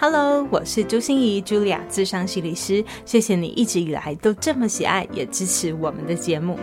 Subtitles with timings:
[0.00, 2.84] Hello，我是朱心仪，Julia，智商心理师。
[3.04, 6.56] 谢谢你一直以来都这么喜爱，也支持我们的节目。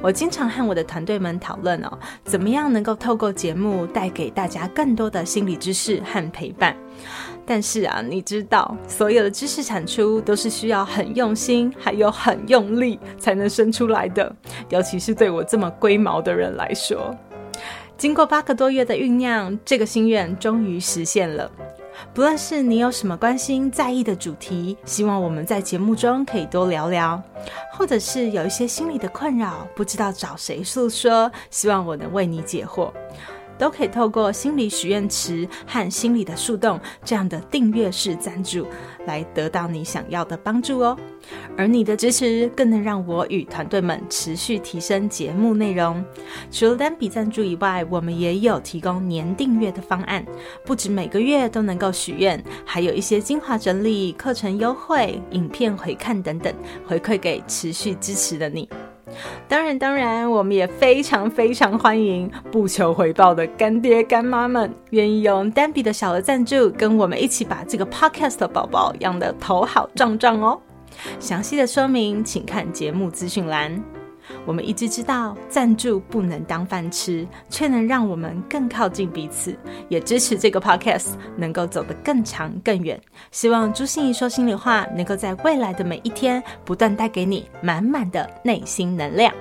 [0.00, 6.76] 我经常和我的团队们讨论哦，怎么样能够透过节目带给大家更多的心理知识和陪伴。
[7.44, 14.32] 但是啊，你知道，所有的知识产出都是需要很用心，还有很用力才能生出来的。
[14.68, 17.12] 尤其是对我这么龟毛的人来说，
[17.98, 21.50] 经过八个多月的酝酿，这个心愿终于实现了。
[22.12, 27.20] 不论是你有什么关心在意的主题，希望我们在节目中可以多聊聊；
[27.72, 32.90] 或者是有一些心理的困扰，不知道找谁诉说，希望我能为你解惑。
[33.58, 38.66] 都可以透过心理许愿池和心理的树洞这样的订阅式赞助，
[39.06, 40.96] 来得到你想要的帮助哦。
[41.56, 46.04] 而你的支持更能让我与团队们持续提升节目内容。
[46.50, 50.24] 除了单笔赞助以外，我们也有提供年订阅的方案，
[50.64, 56.52] 不止每个月都能够许愿，还有一些精华整理、课程优惠、影片回看等等，
[56.86, 58.68] 回馈给持续支持的你。
[59.48, 70.60] 当然，当然，我们也非常非常欢迎不求回报的干爹干妈们，愿意用单笔的小额赞助，跟我们一起把这个 podcast 的宝宝养得头好壮壮哦。
[71.20, 73.82] 详细的说明，请看节目资讯栏。
[74.44, 79.56] 我们一直知道，赞助不能当饭吃，却能让我们更靠近彼此，
[79.88, 83.00] 也支持这个 podcast 能够走得更长更远。
[83.30, 89.32] 希望朱心仪说心里话，能够在未来的每一天，不断带给你满满的内心能量。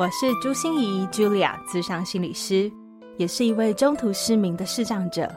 [0.00, 2.70] 我是朱心仪 Julia，咨商心理师，
[3.16, 5.28] 也是一位中途失明的视障者。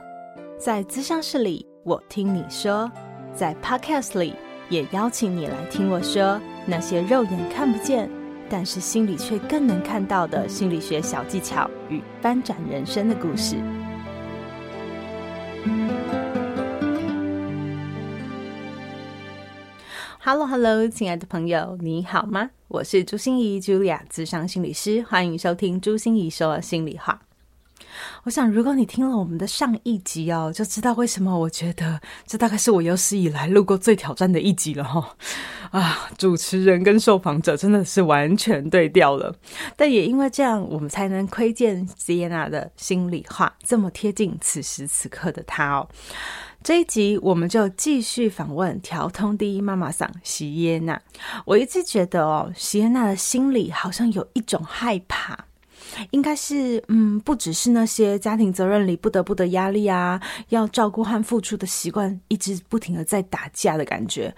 [0.63, 2.87] 在咨商室里，我听你说；
[3.33, 4.35] 在 Podcast 里，
[4.69, 8.07] 也邀请你来听我说那些肉眼看不见，
[8.47, 13.55] 但是心里却更能看到的心理学小技巧与翻转人生的故事。
[20.19, 22.51] Hello，Hello，亲爱的朋友，你好吗？
[22.67, 27.19] 我是朱心仪，Julia，咨商心理师，欢迎收听朱心仪说心里话。
[28.23, 35.15] 我想，如果你听了我们的上一集哦，就知道为什么我觉得这大概是我有史以来录过最挑战的一集了哈。
[35.71, 39.33] 啊，主持人跟受访者真的是完全对调了，
[39.77, 45.87] 但也因为这样，我们才能窥见 Sienna 的心里话，这么贴近此时此刻的她哦。
[46.63, 51.01] 这一集我们就继续访问调通第一妈妈桑席耶娜。
[51.45, 55.45] 我一直觉得哦，席耶娜的心里好像有一种害怕。
[56.11, 64.33] 应该是，嗯，不只是那些家庭责任里不得不的压力啊，要照顾和付出的习惯，一直不停的在打架的感觉，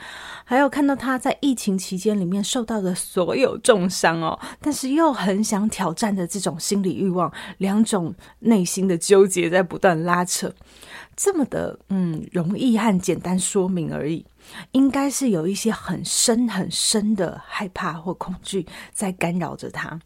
[0.46, 10.54] 还有看到他在疫情期间里面受到的所有重伤哦，但是又很想挑战的这种心理欲望，两种内心的纠结在不断拉扯，
[11.16, 14.26] 这么的，嗯，容易和简单说明而已，
[14.72, 20.00] 应该是有一些很深很深的害怕或恐惧在干扰着他。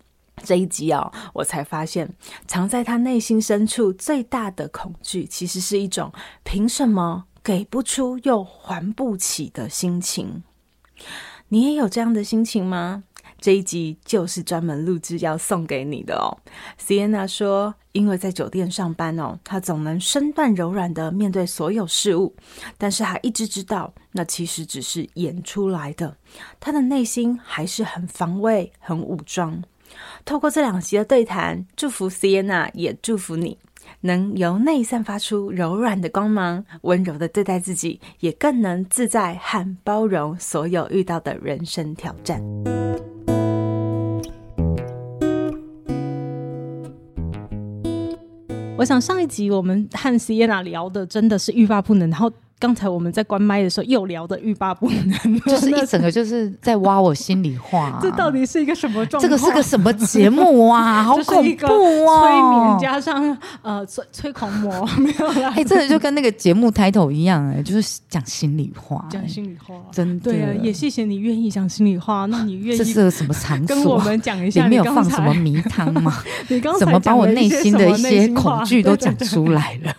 [0.44, 2.10] 这一集哦，我才发现，
[2.48, 6.12] 藏在他内心深处最大的恐惧，其实是一种
[6.44, 10.44] 凭什么给不出又还不起的心情。
[11.50, 13.04] 你也有这样的心情吗？
[13.40, 16.36] 这一集就是专门录制要送给你的哦。
[16.80, 22.36] Sienna 说，因为在酒店上班哦，她总能身段柔软地面对所有事物，
[22.80, 26.18] 但是她一直知道，那其实只是演出来的，
[26.60, 29.64] 她的内心还是很防卫、很武装。
[30.28, 33.58] 透过这两集的对谈，祝福 Siena 也祝福你，
[34.02, 42.44] 能由内散发出柔软的光芒，温柔的对待自己，也更能自在和包容所有遇到的人生挑战。
[48.78, 52.30] 我想上一集我们和 Sienna 聊的真的是欲罢不能，然后。
[52.60, 58.00] 刚才我们在关麦的时候又聊的欲罢不能， 就是一整个就是在挖我心里话、啊。
[58.02, 59.22] 这到底是一个什么状况？
[59.22, 61.04] 这个是个什么节目啊？
[61.06, 62.22] 好恐怖啊！
[62.22, 65.54] 催眠加上呃催催狂魔没有啦。
[65.56, 70.32] 哎，这个就跟那个节目 title 一样哎、欸，就是讲心里话，讲心里话，真的。
[70.32, 72.26] 对啊，也谢谢你愿意讲心里话。
[72.26, 72.78] 那你愿意？
[72.78, 73.68] 这是个什么场所？
[73.68, 76.24] 跟我们讲一下，里面有放什么迷汤吗？
[76.50, 79.94] 你刚才怎么把我内心的一些恐惧都讲出来了？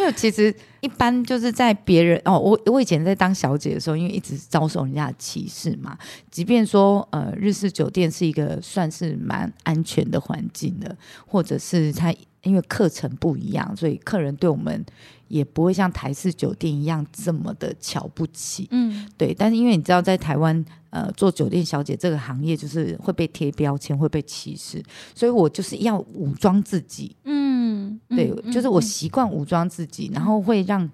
[0.00, 0.52] 因为其实。
[0.80, 5.94] 一般就是在别人哦，我我以前在当小姐的时候，因为一直遭受人家的歧视嘛。
[6.30, 12.10] 即便说呃，日式酒店是一个算是蛮安全的环境的，或者是它
[12.44, 14.82] 因为课程不一样，所以客人对我们
[15.28, 18.66] 也不会像台式酒店一样这么的瞧不起。
[18.70, 19.34] 嗯，对。
[19.34, 24.82] 但是因为你知道，在台湾呃做酒店小姐这个行业，就是会被贴标签，会被歧视，
[25.14, 27.16] 所以我就是要武装自己。
[27.24, 30.88] 嗯，对，就是我习惯武装自己，然后会让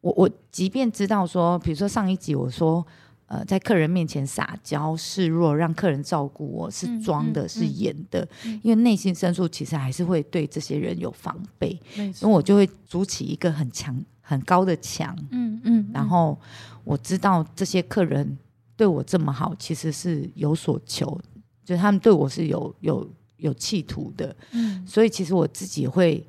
[0.00, 2.86] 我我即便知道说，比如说上一集我说。
[3.28, 8.24] 呃，在客人面前撒娇示弱，让客人照顾我是装的，嗯、是演的，
[8.62, 11.76] 因为内心深处其实还是会对这些人有防备，
[12.14, 15.56] 所以我就会筑起一个很强、很高的墙、嗯。
[15.56, 16.38] 嗯嗯，然后
[16.84, 18.38] 我知道这些客人
[18.76, 21.20] 对我这么好，其实是有所求，
[21.64, 24.34] 就是他们对我是有有有企图的。
[24.52, 26.26] 嗯，所以其实我自己会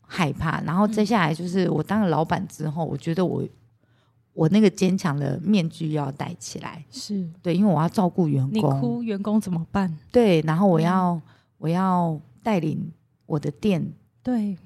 [0.00, 0.60] 害怕。
[0.62, 3.46] 然后接下来就是我当了老板之后，我觉得我。
[4.34, 8.54] 我那个坚强的面具要戴起来，是对，因为我要照顾员工。
[8.54, 9.94] 你哭，员工怎么办？
[10.10, 11.22] 对，然后我要、嗯、
[11.58, 12.90] 我要带领
[13.26, 13.92] 我的店，
[14.22, 14.56] 对，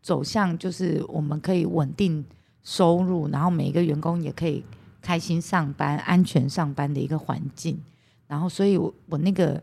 [0.00, 2.24] 走向就是我们可以稳定
[2.62, 4.62] 收入，然后每一个员工也可以
[5.06, 7.78] 开心上班、安全上班的一个环境。
[8.26, 9.62] 然后，所以我我那个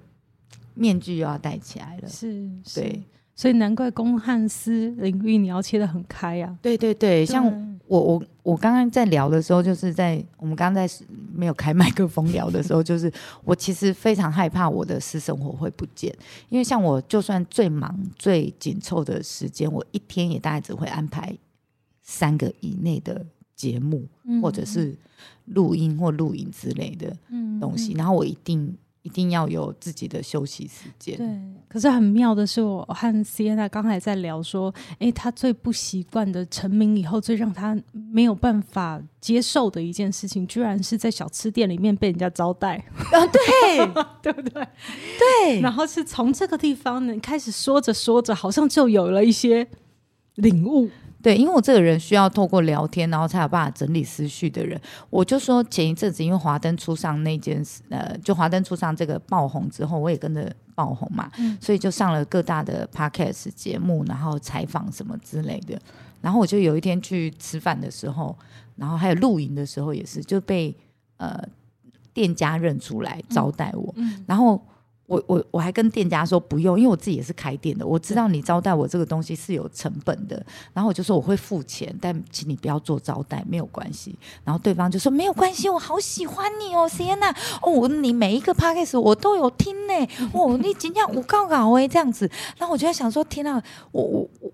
[0.74, 3.04] 面具又要戴起来了，是，对。
[3.36, 6.56] 所以难怪公汉私领域你要切的很开啊！
[6.62, 7.44] 对对对，像
[7.88, 10.88] 我我我刚刚在聊的时候，就是在我们刚刚在
[11.34, 13.12] 没有开麦克风聊的时候， 就是
[13.44, 16.16] 我其实非常害怕我的私生活会不见，
[16.50, 21.36] 因为像我就算最忙最紧凑的时间，我一天也大概只会安排
[22.04, 23.26] 三个以内的
[23.56, 24.96] 节目，嗯、或者是
[25.46, 27.16] 录音或录影之类的
[27.60, 28.78] 东西，嗯、然后我一定。
[29.04, 31.18] 一定要有自己的休息时间。
[31.18, 31.28] 对，
[31.68, 42.78] 可是很妙的是，我和 Sienna 刚才在聊说，哎，他最不习惯的成名以后，最让他没有办法接受的一件事情，居然是在小吃店里面被人家招待。
[43.12, 43.86] 啊，对，
[44.24, 44.66] 对不对？
[45.20, 45.60] 对。
[45.60, 49.68] 然后是从这个地方呢，开始说着说着，好像就有了一些
[50.36, 50.90] 领悟。
[51.24, 54.80] 对，因为我这个人需要透过聊天，然后才有办法整理思绪的人。
[55.10, 65.80] 我就说前一阵子，因为华灯初上那件事，呃，就华灯初上这个爆红之后，我也跟着爆红嘛，嗯、所以就上了各大的 podcast 节目，然后采访什么之类的。
[66.20, 68.38] 然后我就有一天去吃饭的时候，
[68.76, 70.76] 然后还有露营的时候，也是就被
[71.16, 71.42] 呃
[72.14, 74.62] 店家认出来招待我，嗯嗯、然后。
[75.06, 84.18] 我我我还跟店家说不用，因为我自己也是开店的，我知道你招待我这个东西是有成本的，然后我就说我会付钱，但请你不要做招待，没有关系。
[84.44, 89.94] 然后对方就说没有关系，我好喜欢你哦，Sienna，哦，你每一个 p a c k a g e 我都有听呢，
[90.32, 93.62] 哦，你今天我告告哎这样子，然后我就在想说，天啊，
[93.92, 94.52] 我我我。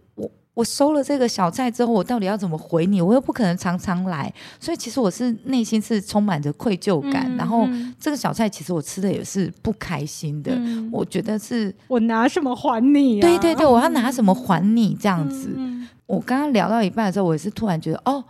[0.59, 3.01] 我收了这个小菜之后，我到底要怎么回你？
[3.01, 7.33] 我又不可能常常来，所以其实我是内心是充满着愧疚感。
[7.33, 7.65] 嗯、然后
[7.97, 10.51] 这个小菜其实我吃的也是不开心的。
[10.53, 13.21] 嗯、我觉得是我拿什么还你、啊？
[13.21, 14.93] 对对对，我要拿什么还你？
[14.99, 15.53] 这样子。
[15.55, 18.21] 嗯、我刚刚聊到一半的时候，我也是突然觉得，哦，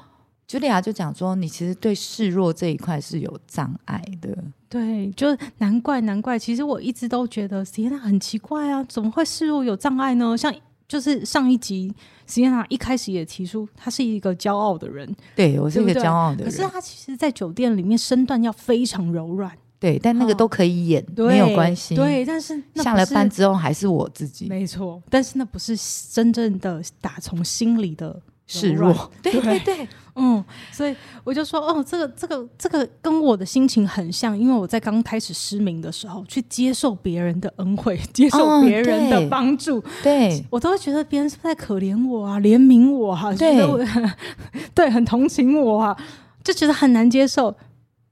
[0.47, 4.37] 茱莉亚就讲说，你其实对示弱这一块是有障碍的。
[4.69, 10.37] 对，就难怪难怪，其实我一直都觉得，天哪，很奇怪啊，怎么会示弱有障碍呢？
[10.37, 10.53] 像。
[10.89, 11.93] 就是上一集，
[12.25, 16.45] 实际上一开始也提出他是一个骄傲的人，对，我是一个骄傲的人。
[16.45, 21.95] 可是他其实，在酒店里面身段要非常柔软，对，但那个都可以演，哦、没有关系。
[21.95, 24.99] 对，但是下了班之后还是我自己，没错。
[25.11, 25.77] 但是那不是
[26.11, 28.19] 真正的打从心里的。
[28.49, 28.91] 示弱，
[29.21, 43.79] 对对对，嗯，所以我就说，哦，这个这个这个跟我的心情很像，因为我在刚开始失明的时候，去接受别人的恩惠， 接受别人的帮助，哦、对，我都会觉得别人是不是在可怜我啊，怜悯我啊，对觉得我，
[44.73, 45.95] 对，很同情我啊，
[46.43, 47.55] 就觉得很难接受。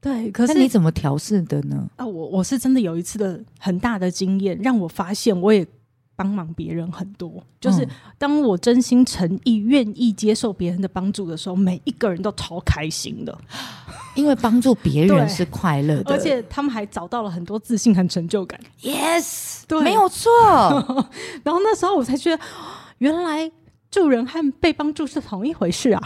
[0.00, 1.88] 对，可是你怎么调试的呢？
[1.96, 5.66] 啊，我我是真的有一次的很大的经验，让我发现我也。
[6.18, 13.38] 帮忙别人很多，就是当我真心诚意、愿意接受别人的帮助的时候，每一个人都超开心的，
[14.16, 18.58] 因为帮助别人是快乐的，而且他们还找到了很多自信和成就感。
[18.82, 20.28] Yes，对，没有错。
[21.44, 22.42] 然后那时候我才觉得，
[22.98, 23.48] 原来
[23.88, 26.02] 助人和被帮助是同一回事啊！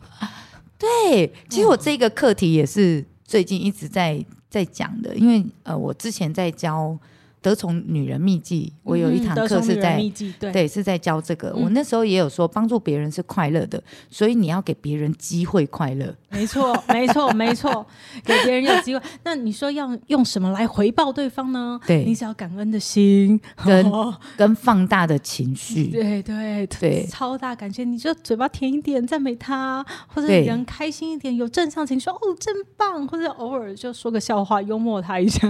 [0.76, 6.98] 对，其实我这个课题也是最近一直在在讲的，因为呃，我之前在教。
[7.42, 11.48] 得宠女人秘籍，我有一堂课是在、嗯、对，对是在教这个。
[11.56, 16.14] 嗯、我那时候也有说，帮助别人是快乐的，所以你要给别人机会快乐。
[16.28, 17.86] 没错， 没错，没错，
[18.24, 19.02] 给别人有机会。
[19.24, 21.80] 那你说要用什么来回报对方呢？
[21.86, 35.48] 对，你只要感恩的心，跟、哦、 跟放大的情绪，对对对，超大感谢，你就嘴巴甜一点，赞美他，或者人开心一点，有正向情绪，哦，真棒，或者偶尔就说个笑话，幽默他一下，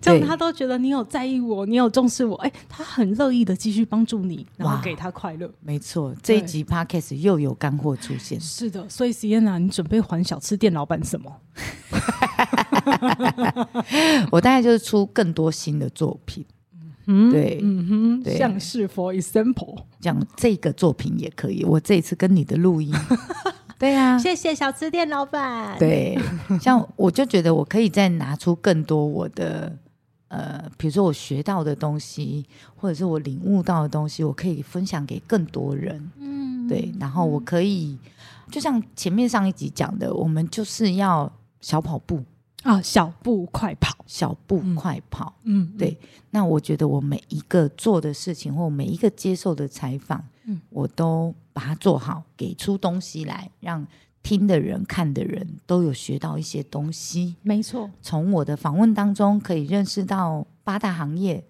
[0.00, 5.52] 这样他都觉得你有在意我，你有重视我，哎，他很乐意的继续帮助你，然后给他快乐。
[5.60, 8.40] 没错，这一集 Podcast 又有干货出现。
[8.40, 11.30] 是的，所以 Sienna，你准备还小吃店老板什么？
[14.32, 16.42] 我大概就是出更多新的作品。
[17.06, 21.64] 嗯，对，嗯哼，对，像是 For example，讲这个作品也可以。
[21.64, 22.94] 我这一次跟你的录音。
[23.78, 25.76] 对啊，谢谢小吃店老板。
[25.78, 26.16] 对，
[26.60, 29.74] 像我就觉得我可以再拿出更多我的
[30.30, 36.10] 呃，比如说我学到的东西，或者是我领悟到的东西，我可以分享给更多人。
[36.18, 37.98] 嗯，对，然后我可以，
[38.50, 42.24] 就像前面上一集讲的，我们就是要小跑步
[42.62, 45.34] 啊，小步快跑，小步快跑。
[45.42, 45.98] 嗯，对。
[46.30, 51.34] 那我觉得我每一个做的事情，或每一个接受的采访，嗯，我都。
[51.52, 53.84] 把它做好，给出东西来，让
[54.22, 57.36] 听的人、看的人都有学到一些东西。
[57.42, 61.44] 没错，从我的访问当中可以认识到八大行业，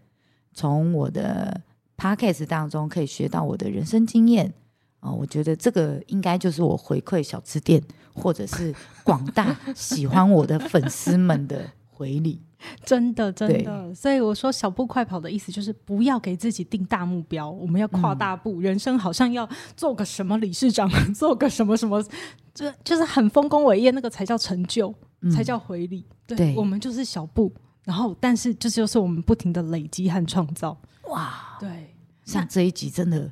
[0.53, 1.61] 从我的
[1.97, 4.53] podcast 当中可以学到我的人生经验。
[5.01, 7.83] 啊、哦，我觉得这个应该就是我回馈小吃店，
[8.15, 12.41] 或者是广大喜欢我的粉丝们的回礼。
[12.85, 18.61] 真的，真的，所以我说小步快跑的意思就是不要给自己定大目标，我们要跨大步。
[18.61, 22.03] 嗯、人生好像要做个什么理事长， 做个什么什么，
[22.55, 26.05] 就就是很丰功伟业，那个才叫成就，嗯、才叫回礼。
[26.27, 27.53] 对，对我们就是小步，
[27.85, 30.77] 然后但是这就是我们不停的累积和创造。
[31.09, 33.31] 哇，对，像这一集真的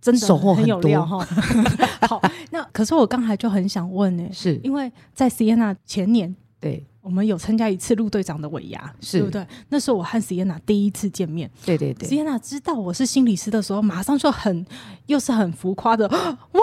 [0.00, 1.26] 真的很有料哈。
[2.06, 6.86] 好，那可是我刚才就很想问呢，是因为在 Sienna 前年对。
[7.02, 9.46] 我们有参加一次陆队长的尾牙，是对不对？
[9.70, 12.06] 那时候我和 Sienna 第一次见面，对对对。
[12.06, 14.66] Sienna 知道我是心理师的时候，马上就很
[15.06, 16.60] 又是很浮夸的，哇，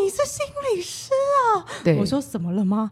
[0.00, 1.10] 你是心理师
[1.54, 1.64] 啊？
[1.84, 2.90] 对，我说怎么了吗？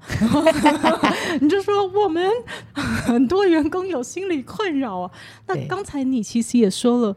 [1.40, 2.30] 你就说我们
[2.74, 5.10] 很多员工有心理困扰啊。
[5.46, 7.16] 那刚才你其实也说了，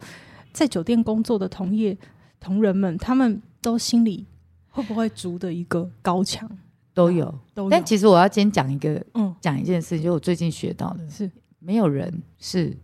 [0.54, 1.98] 在酒店工作的同业
[2.40, 4.26] 同仁们，他们都心里
[4.70, 6.50] 会不会筑的一个高墙？
[6.96, 12.76] 都有，都有，但其实我要先讲一个，嗯，讲一件事，就我最近学到的是，没有人是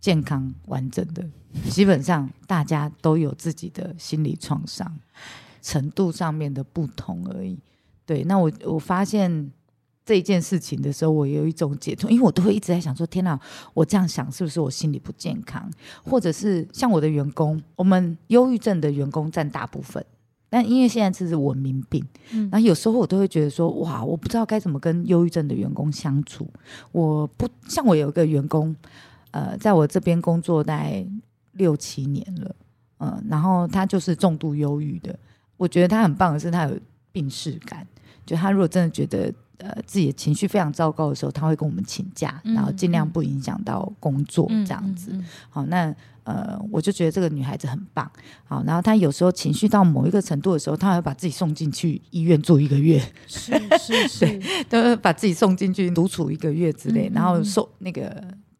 [0.00, 1.24] 健康完整的，
[1.68, 4.98] 基本上大家都有自己的心理创伤
[5.60, 7.58] 程度上面的不同而已。
[8.06, 9.52] 对，那我我发现
[10.02, 13.38] 这一件事情的时候，我有一种解脱，因为我都会一直在想说，天哪，
[13.74, 15.70] 我这样想是不是我心理不健康？
[16.02, 20.02] 或者是像我的员工，我们忧郁症的员工占大部分。
[20.50, 26.48] 但因为现在这是文明病，嗯，然后有时候我都会觉得说，哇，我不知道该怎么跟忧郁症的员工相处。
[26.92, 28.74] 我不像我有一个员工，
[29.30, 31.06] 呃，在我这边工作大概
[31.52, 32.56] 六七年了，
[32.98, 35.18] 嗯、呃，然后他就是重度忧郁的。
[35.56, 36.78] 我觉得他很棒的是，他有
[37.12, 37.86] 病逝感，
[38.24, 39.32] 就他如果真的觉得。
[39.58, 45.12] 呃，自己的情绪非常糟糕的时候，他会跟我们请假，嗯、然后尽量不影响到工作，嗯、这样子。
[45.50, 48.08] 好，那呃，我就觉得这个女孩子很棒。
[48.46, 58.08] 好，然后她有时候情绪到某一个程度的时候，她会把自己送进去医院住一个月， 是是 是，对，都会把自己送进去独处一个月之类，然后受那个，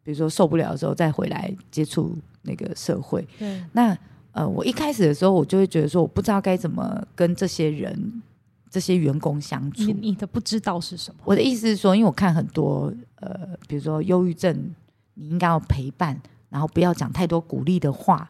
[0.03, 3.25] 比如说受不了的时候再回来接触那个社会。
[3.37, 3.97] 对，那
[4.33, 8.21] 呃，我一开始的时候，我就会觉得说，我不知道该怎么跟这些人。
[8.69, 11.21] 这些员工相处，你，你的不知道是什么？
[11.25, 14.73] 我的意思是说，因为我看很多呃，比如说忧郁症，
[15.15, 18.29] 你应该要陪伴，然后不要讲太多鼓励的话，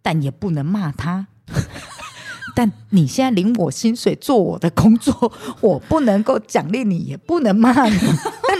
[0.00, 1.26] 但也不能骂他。
[2.54, 7.98] 但你现在领我薪水做我的工作，我不能够奖励你，也不能骂你。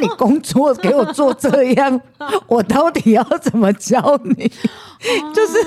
[0.03, 2.01] 那你工作给我做这样，
[2.49, 4.51] 我到底要怎么教你？
[5.35, 5.59] 就是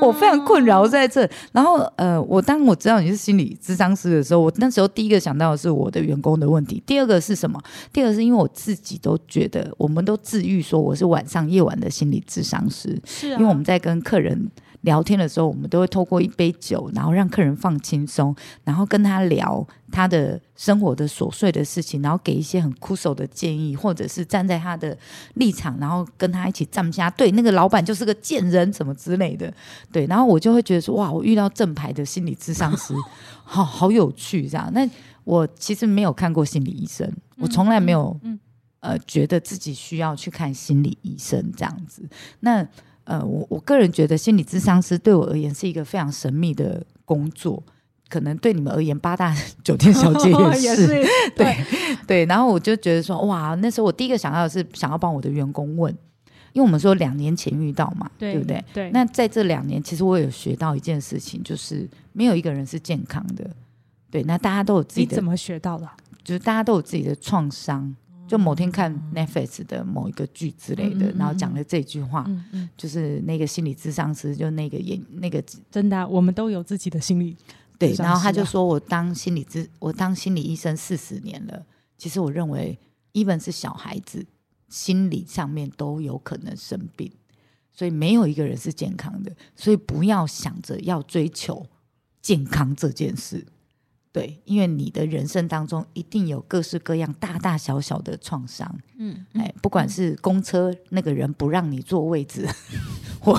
[0.00, 1.28] 我非常困扰在这。
[1.52, 6.82] 然后呃，我当我知道你是心理咨商师的时候，我那时候第一个想到的是我的员工的问题。
[6.86, 7.60] 第二个是什么？
[7.92, 14.50] 第二个是因为我自己都觉得，我们都自愈说我是晚上夜晚的心理咨商师，是啊，因为我们在跟客人。
[14.86, 24.96] 聊天的时候，我们都会透过一杯酒，然后让客人放轻松，然后跟他聊他的生活的琐碎的事情，然后给一些很枯手的建议，或者是站在他的
[25.34, 27.10] 立场，然后跟他一起站下。
[27.10, 29.52] 对，那个老板就是个贱人，什么之类的。
[29.90, 32.94] 对，然后我就会觉得说，哇，我遇到正牌的心理咨商师，
[33.42, 34.70] 好好有趣，这样。
[34.72, 34.88] 那
[35.24, 38.38] 我其实没有看过心理医生，我从来没有，嗯
[38.78, 42.08] 呃，觉得自己需要去看心理医生这样子。
[42.38, 42.64] 那。
[43.06, 47.62] 呃，我我个人觉得心理咨商师对我而言是一个非常神秘的工作，
[48.08, 49.34] 可能对你们而言，八大
[49.64, 51.56] 酒店小姐也是， 也是对
[52.06, 55.92] 对，然后我就觉得说，哇，那时候我第一个想到的是想要帮我的员工问，
[56.52, 58.64] 因为我们说两年前遇到嘛，对，对不对？
[58.74, 58.90] 对。
[58.90, 63.48] 那在这两年，其实我有学到一件事情，就是没有一个人是健康的。
[64.10, 65.88] 对，那大家都有自己的，你怎么学到的？
[66.24, 67.94] 就是大家都有自己的创伤。
[68.26, 72.28] 就某天看 Netflix 的某一个剧之类的，嗯、然后讲了这句话，
[72.76, 77.36] 就是那个心理咨商师，就那个演那个真的、啊，我们都有自己的心理
[77.78, 77.92] 对。
[77.94, 81.64] 然后他就说我当心理咨，我当心理医生四十年了。
[81.96, 82.78] 其实我认为
[83.12, 84.26] ，even 是小孩子，
[84.68, 87.10] 心理上面都有可能生病，
[87.72, 89.32] 所以没有一个人是健康的。
[89.54, 91.64] 所以不要想着要追求
[92.20, 93.46] 健康这件事。
[94.16, 102.48] 对，因为你的人生当中一定有各式各样大大小小的创伤，嗯，哎，不管是公车那个人不让你坐位置，
[103.20, 103.38] 或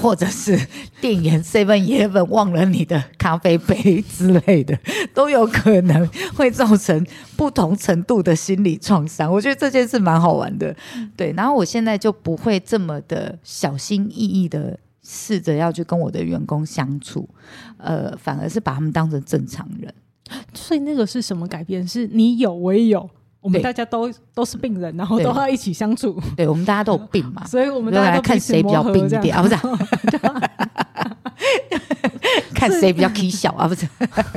[0.00, 0.58] 或者是
[1.02, 4.78] 店员 Seven Eleven 忘了你的咖啡杯之类的，
[5.12, 7.06] 都有可能会造成
[7.36, 9.30] 不同程度的心理创伤。
[9.30, 10.74] 我觉得这件事蛮好玩的，
[11.14, 11.30] 对。
[11.36, 14.78] 然后我现在就不会这么的小心翼翼的。
[15.10, 17.26] 试着要去跟我的员工相处，
[17.78, 19.92] 呃，反而是把他们当成正常人。
[20.52, 21.88] 所以那个是什么改变？
[21.88, 23.08] 是你有我也有，
[23.40, 26.20] 我们大家都都是病人，然后都要一起相处。
[26.36, 29.42] 对，我们大家都有病嘛， 所以我们大家都看谁比较病一点 啊？
[29.42, 29.56] 不是，
[32.54, 33.66] 看谁比较 K 小啊？
[33.66, 33.88] 不是，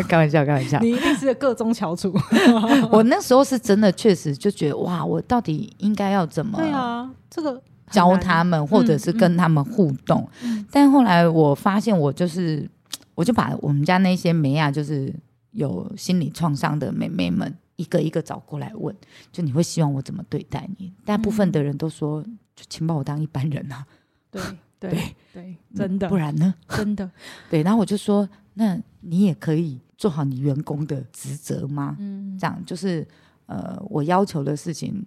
[0.07, 0.79] 开玩笑，开玩笑。
[0.79, 2.13] 你一定是个中翘楚。
[2.89, 6.57] 我那时候是真的，确实就觉得哇，我到底应该要怎么？
[6.57, 7.61] 对啊，这个。
[7.91, 10.27] 教他们，或者是跟他们互动，
[10.71, 12.69] 但后来我发现，我就是，
[13.13, 15.13] 我就把我们家那些梅亚，就是
[15.51, 18.95] 有心理创伤的妹妹们，一个一个找过来问，
[19.31, 20.91] 就你会希望我怎么对待你？
[21.05, 22.23] 大部分的人都说，
[22.55, 23.85] 就请把我当一般人啊。
[24.31, 24.41] 对
[24.79, 25.01] 对对，
[25.33, 26.53] 对，真的，不然呢？
[26.69, 27.11] 真的，
[27.51, 27.61] 对。
[27.61, 31.95] 然后我就说，那你也可以做好你员工的职责吗？
[31.99, 33.07] 嗯，这样就是，
[33.45, 35.05] 呃，我要求的事情。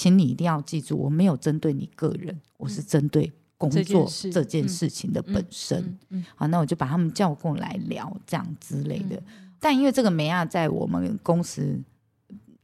[0.00, 5.98] 请你一定要记住，我没有针对你个人，嗯、我是针对工作这件事情的本身。
[6.34, 9.16] 好，那我就把他们叫过来聊，这样之类的。
[9.16, 11.78] 嗯、但因为这个梅亚在我们公司，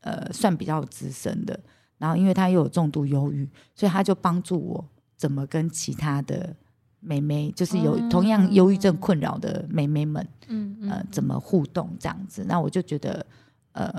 [0.01, 1.61] 呃，算比较资深的，
[1.99, 6.57] 然后因为她又有重度忧郁，所以她就帮助我怎么跟其他的
[7.01, 12.47] 妹妹，就是有同样忧郁症困扰的妹妹们，嗯，呃，怎么互动这样子。
[12.49, 13.27] 那我就觉得，
[13.73, 13.93] 呃，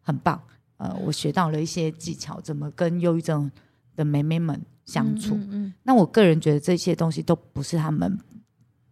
[0.00, 0.40] 很棒。
[0.78, 3.50] 呃，我学到了一些技巧，怎么跟忧郁症
[3.94, 5.34] 的妹妹们相处。
[5.34, 8.18] 嗯嗯嗯、那我个人觉得这些东西都不是他们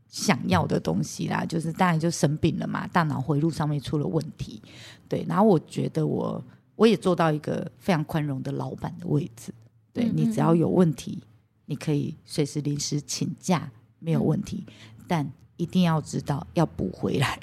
[0.08, 4.62] 想要的东西啦，就是当然就生病了嘛，大脑回路上面出了问题。
[5.08, 6.44] 对，然后我觉得我
[6.74, 9.52] 我也做到一个非常宽容的老板的位置。
[9.92, 11.22] 对，你只要有问题，
[11.66, 17.38] 你可以随时临时请假，没有问题，嗯、但一定要知道要补回来。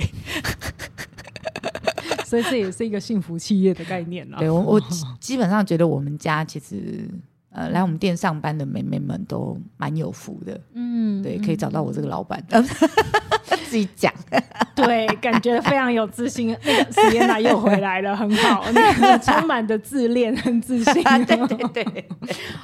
[2.33, 4.39] 所以这也是一个幸福企业的概念了。
[4.39, 4.81] 对，我我
[5.21, 7.07] 基本上觉得我们家其实
[7.51, 10.59] 呃来我们店上班的妹妹们都蛮有福的。
[10.73, 12.63] 嗯，对，可以找到我这个老板，嗯、
[13.69, 14.11] 自己讲。
[14.75, 16.47] 对，感觉非常有自信。
[16.47, 18.65] 那个 Sienna 又回来了，很好。
[18.71, 21.03] 那个充满的自恋很自信。
[21.03, 22.05] 对对对，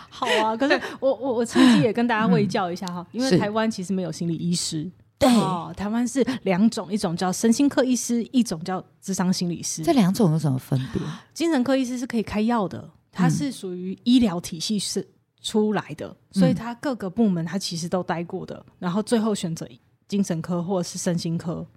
[0.09, 0.57] 好啊。
[0.57, 4.89] 可是我我我趁机也跟大家卫教一下哈，嗯、因为台湾其实没有心理医师。
[5.19, 9.83] 对哦，台湾是两种，一种叫身心科医师，一种叫智商心理师。
[9.83, 11.01] 这两种有什么分别？
[11.35, 15.05] 精神科医师是可以开药的，它是属于医疗体系是
[15.41, 19.67] 出来的，嗯、所以他各个部门他其实都待过的，然后最后选择
[20.07, 21.67] 精神科或者是身心科。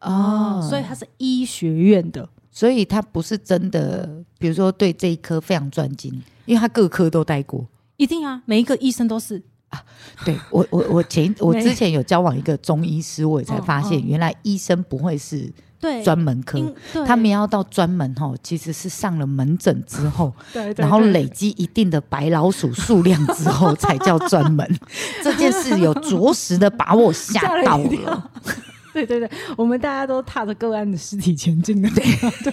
[0.00, 6.12] 哦，所以他是医学院的，所以他不是真的，比如说对这一科非常专精，
[6.44, 7.64] 因为他各科都待过。
[7.96, 9.40] 一定啊，每一个医生都是。
[9.70, 9.82] 啊，
[10.24, 15.50] 对我我我前我之前有交往一个中医师，我也才发现原来医生不会是
[16.02, 16.58] 专门科，
[17.06, 24.66] 他们要到专门哈，其实是上了门诊之后， 对，然后累积一定的白老鼠数量之后 才叫专门。
[25.22, 28.30] 这件事有着实的把我吓到了。
[28.92, 32.04] 对对对，我们大家都踏着个案的尸体前进的，对
[32.42, 32.52] 对。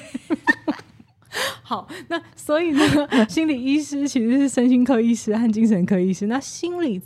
[1.63, 2.81] 好，那所以呢
[3.27, 6.27] 心理医师其实是身心科医师和精神科医师。
[6.27, 7.01] 那心理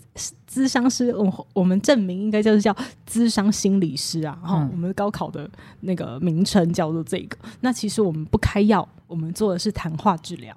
[0.50, 2.76] 咨商师，我我们证明应该就是叫
[3.10, 4.38] 咨商心理师啊。
[4.42, 5.50] 哈、嗯，我们高考的
[5.82, 7.38] 那个名称叫做这个。
[7.62, 10.56] 那其实我们不开药，我们做的是谈话治疗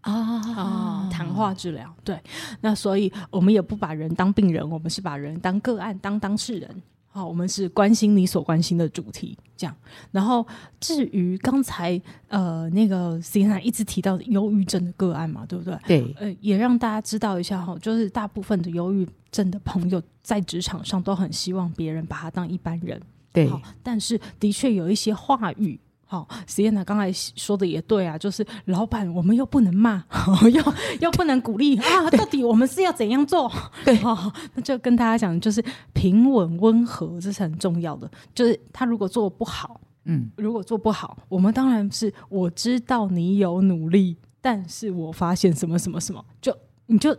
[0.00, 1.94] 啊啊，谈话治疗。
[2.02, 2.18] 对，
[2.60, 6.82] 那所以我们也不把人当病人，我们是把人当个案，当当事人。
[7.14, 9.76] 好，我们是关心你所关心的主题，这样。
[10.10, 10.44] 然后
[10.80, 15.78] 至于刚才呃那个 Sienna 一直提到的忧郁症的个案嘛，对不对？
[15.86, 23.00] 对，呃，也让大家知道一下哈，就是大部分的忧郁症的朋友在职场上都很希望别人把他当一般人，
[23.32, 23.48] 对。
[23.80, 25.78] 但是的确有一些话语。
[26.06, 30.04] 好，Sienna 刚才说的也对啊，就是老板，我们又不能骂，
[30.52, 33.50] 又又不能鼓励啊，到底我们是要怎样做？
[33.84, 38.08] 对，好，那就跟大家讲，就是平稳温和，这是很重要的。
[38.34, 47.16] 就是他如果做不好，嗯，如果做不好，我们当然是我知道你有努力，但是我发现什么什么什么，就你就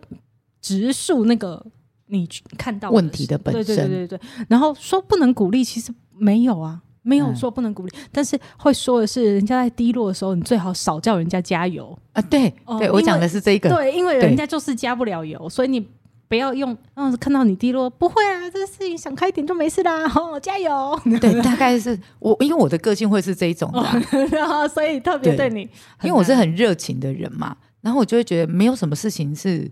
[0.62, 1.66] 直述那个
[2.06, 6.84] 你看到问题的本身，对对对对对，然后说不能鼓励，其实没有啊。
[7.08, 12.22] 没有说不能鼓励，嗯、但是会说的是，人家在低落的时候，你最好少叫人家加油啊！
[12.24, 15.88] 对，哦、对我讲的是这个，对，因为人家就是加不了油，所以你
[16.28, 21.00] 不要用，嗯，看到你低落，不会啊，这个事情想开一点就没事啦，哦，加油！
[21.22, 25.62] 对，大概是我，因为我的个性会是这一种的、啊哦， 然后所以特别对你，
[26.02, 29.70] 因为我是很热情的人嘛，然后我就会觉得没有什么事情是。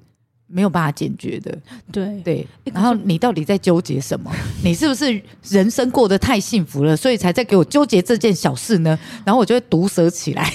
[0.47, 1.57] 没有办法解决的，
[1.91, 2.47] 对对。
[2.65, 4.31] 然后你到底在纠结什么？
[4.63, 8.97] 你是不是人生过得太幸福了，所以才在给我纠结这件小事呢？
[9.25, 10.51] 然后我就会毒舌起来。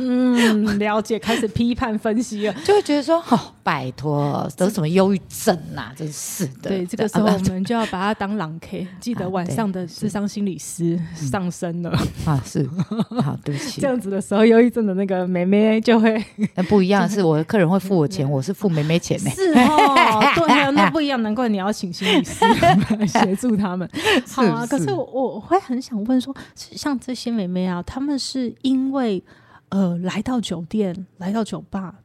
[0.00, 5.92] 嗯，了解，开始批判分析了， 就会觉得说，哦，拜托，得什么忧郁症呐？
[5.96, 6.70] 真是的。
[6.70, 11.90] 对，这个时候我们就要把它当狼 K， 记得晚上的智商心理师上身了
[12.24, 12.68] 啊，是，
[13.22, 13.80] 好，对不起。
[13.80, 16.22] 这样子的时候，忧郁症的那个妹妹就会，
[16.54, 19.30] 那不一样，是我的客人会付我钱，我是付妹妹钱呢。
[19.30, 22.44] 是哦，对啊，那不一样，难怪你要请心理师
[23.06, 23.88] 协助他们。
[24.28, 29.22] 好啊，可是我我会很想问说，像这些妹妹啊，他们是因为。
[29.70, 32.02] 呃，来到酒店，来到酒吧，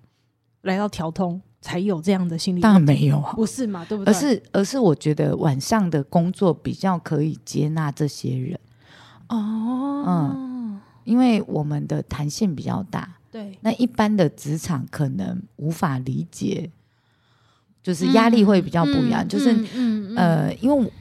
[0.61, 2.61] 来到调通，才有这样的心理。
[2.61, 3.83] 当然没有啊，不是嘛？
[3.85, 4.13] 对不对？
[4.13, 8.59] 而是，而是我觉得晚上的工作比较可以接纳这些人。
[9.29, 13.15] 哦，嗯，因为我们的弹性比较大。
[13.31, 16.69] 对，那一般的职场可能无法理解，
[17.81, 19.25] 就是压力会比较不一样。
[19.25, 20.91] 嗯、就是，嗯，嗯嗯呃，因为，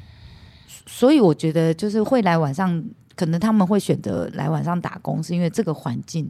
[0.87, 2.83] 所以我觉得就是会来晚上，
[3.15, 6.29] 可能他们会选择来晚上打工，是因为这个环境。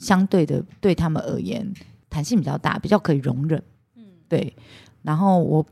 [0.00, 1.72] 相对的，对他们而言，
[2.08, 3.62] 弹性比较大，比较可以容忍。
[3.94, 4.52] 嗯，对。
[5.02, 5.64] 然后我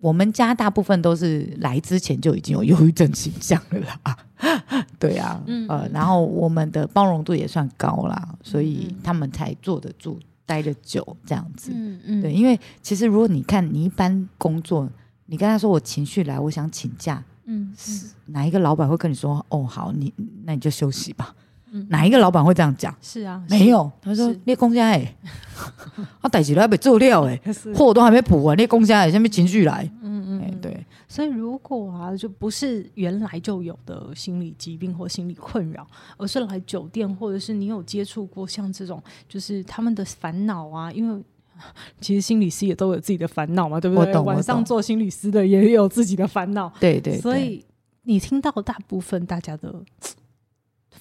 [0.00, 4.18] 我们家大部分都是来之前就已经有忧郁症倾向了啦。
[4.98, 11.70] 对啊，嗯，呃，然后我们的包容度也算高啦，所以他们才坐得住、待得久这样子。
[11.74, 14.88] 嗯嗯，对，因为其实如果你看你一般工作，
[15.26, 20.12] 你跟他说我情绪来，我想请假，嗯，是哪一个老板会跟你说哦好，你
[20.44, 21.34] 那你就休息吧。
[21.88, 22.94] 哪一个老板会这样讲？
[23.02, 23.90] 是啊，没有。
[24.00, 25.16] 他说：“你公家哎，
[26.22, 27.40] 他 代志都还没做料哎，
[27.74, 30.84] 货都还没补完，你公家哎，下面情绪来。”嗯嗯，对。
[31.08, 40.90] 所以如果啊，就不是原来就有的心理疾病或心理困扰，而是来酒店，或者是你有接触过像这种，就是他们的烦恼啊。
[40.92, 41.22] 因为
[42.00, 44.16] 其实心理师也都有自己的烦恼嘛，对不对？
[44.18, 46.72] 晚上做心理师的也有自己的烦恼。
[46.80, 47.18] 对对。
[47.18, 47.64] 所以
[48.02, 49.74] 你听到大部分大家的。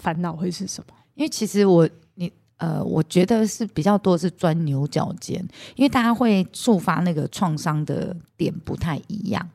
[0.03, 0.93] 烦恼会是什么？
[1.15, 5.39] 因为其实我你呃，我觉得是比较多是钻牛角尖，
[5.75, 9.49] 因为大家会触发那个创伤的点不太一样，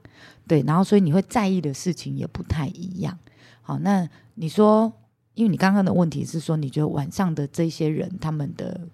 [0.47, 3.17] 对，然后所以你会在意的事情也不太一样。
[3.61, 4.91] 好，那你说，
[5.35, 8.89] 因为你刚刚的问题是说，你觉得晚上的这些人他们的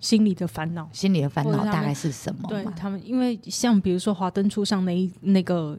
[0.00, 2.48] 心里的烦恼，心里的烦恼大概是什么？
[2.48, 5.78] 对他们，因为像比如说《华灯初上》那一那个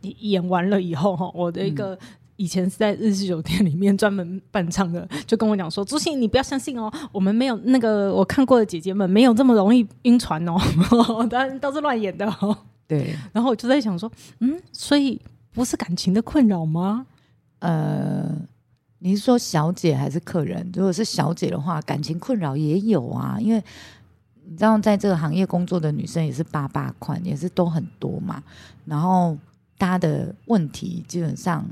[0.00, 1.98] 演完了以后哈，我的一个。
[2.38, 10.56] 嗯以前是在日式酒店里面专门伴唱的，就跟我讲说：“朱信，你不要相信哦，我们没有那个我看过的姐姐们没有这么容易晕船哦，
[11.28, 13.12] 当然都是乱演的哦。”对。
[13.32, 15.20] 然后我就在想说：“嗯，所以
[15.52, 17.04] 不是感情的困扰吗？”
[17.58, 18.30] 呃，
[19.00, 20.64] 你是说小姐还是客人？
[20.72, 23.60] 如果是小姐的话，感情困扰也有啊，因为
[24.44, 28.40] 你知道，在这个行业工作的女生也是八八款，也是都很多嘛。
[28.84, 29.36] 然后
[29.76, 31.68] 大家的问题基本上。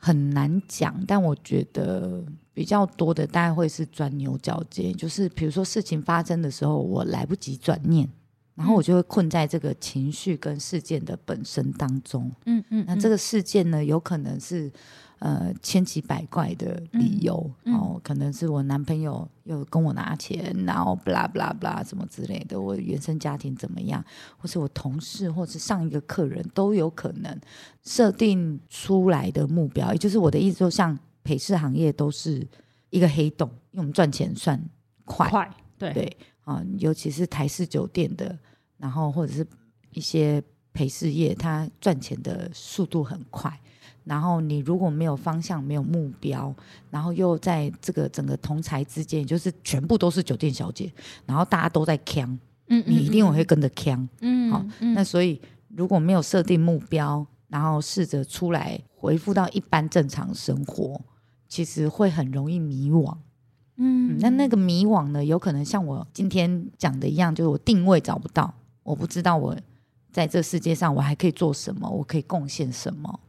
[0.00, 8.08] 很难讲，但我觉得比较多的大概会是钻牛角尖，就是比如说事情发生的时候，我来不及转念，
[8.54, 12.32] 然后我就会困在这个情绪跟事件的本身当中。
[12.46, 14.72] 嗯嗯，那这个事件呢，有可能是。
[15.20, 24.02] 呃，千奇百怪的理由，嗯嗯、哦，可能是我男朋友又跟我拿钱，然后不啦不啦不啦什么之类的，我原生家庭怎么样，
[24.38, 27.38] 或是我同事，或是上一个客人，都有可能
[27.82, 32.48] 设定出来的目标，也就是我的意思，就像陪侍行业都是
[32.88, 34.58] 一个黑洞，因为我们赚钱算
[35.04, 35.92] 快，快，对。
[35.92, 38.36] 对啊，尤其是台式酒店的，
[38.78, 39.46] 然后或者是
[39.92, 43.60] 一些陪侍业，它赚钱的速度很快。
[44.10, 46.52] 然后你如果没有方向、没有目标，
[46.90, 50.92] 然后又在这个整个同才之间，就是全部都是酒店小姐，
[51.24, 52.40] 然后大家都在锵，嗯，
[52.80, 61.00] 嗯，嗯，你一定会跟着锵，嗯，好，那所以如果没有设定目标，然后试着出来回复到一般正常生活，
[61.46, 63.16] 其实会很容易迷惘，
[63.76, 69.56] 嗯，那那个迷惘呢，有可能像我今天讲的一样，就是我定位找不到，我不知道我
[70.10, 73.20] 在这世界上我还可以做什么，我可以贡献什么。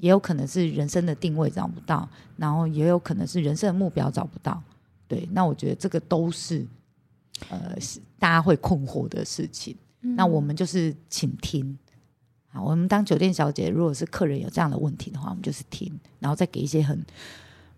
[0.00, 4.60] 也有可能是人生的定位找不到，然后也有可能是人生的目标找不到。
[5.06, 6.66] 对，那我觉得这个都是
[7.48, 7.76] 呃
[8.18, 9.76] 大家会困惑的事情。
[10.02, 11.78] 嗯、那我们就是请听。
[12.48, 17.00] 好，我们当酒店小姐，如果是客人有这样的问题的话，我们就是听，然后再给一些很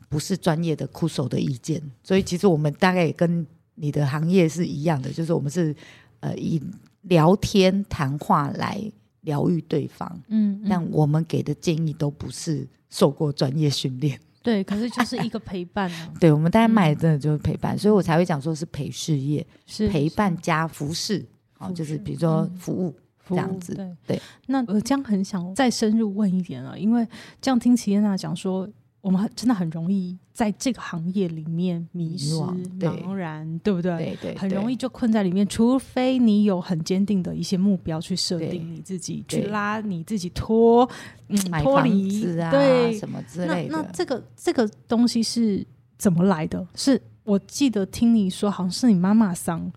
[0.08, 1.82] 不是专业的苦手的意见。
[2.02, 5.74] 所以其实我们大概也跟你的行业是一样的，就是我们是
[6.20, 6.62] 呃以
[7.02, 8.80] 聊天谈话来。
[9.22, 16.12] 疗愈对方，嗯，嗯，但我们给的建议都不是受过专业训练，对，可是就是一个陪伴啊。
[16.20, 21.24] 对，我们大家买的真的就是陪伴，嗯，所以我才会讲说是陪事业，是陪伴加服侍，
[21.58, 22.94] 好，就是比如说服务，
[23.28, 24.22] 嗯，这样子，对对。
[24.46, 27.06] 那我这样很想再深入问一点了，因为
[27.40, 28.68] 这样听齐燕娜讲说。
[29.02, 34.16] 我们真的很容易在这个行业里面迷失、茫然，对不对？
[34.22, 35.44] 对对，很容易就困在里面。
[35.48, 40.88] 除非你有很坚定的一些目标去设定你自己，去拉你自己脱，
[41.26, 43.76] 嗯，脱离啊，对什么之类的。
[43.76, 45.66] 那那这个这个东西是
[45.98, 46.64] 怎么来的？
[46.76, 49.72] 是我记得听你说，好像是你妈妈桑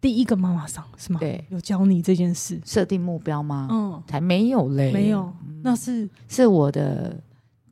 [0.00, 1.20] 第一个妈妈桑是吗？
[1.20, 3.68] 对，有教你这件事，设定目标吗？
[3.70, 5.32] 嗯，才没有嘞，没有，
[5.62, 7.22] 那是是我的。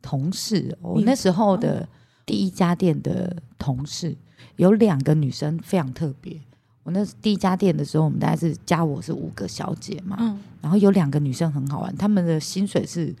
[0.03, 1.87] 同事，我那时候的
[2.27, 4.15] 第一家店的同事
[4.57, 6.39] 有两个女生非常特别。
[6.83, 13.15] 我那第一家店的时候，我们大概是加我是五个小姐嘛，嗯、然后有两个女生很好玩，她们的薪水是